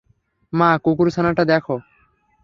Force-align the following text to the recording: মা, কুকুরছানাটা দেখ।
মা, 0.53 0.69
কুকুরছানাটা 0.77 1.43
দেখ। 1.45 1.65